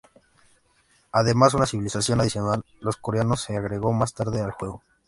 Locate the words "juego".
4.49-4.81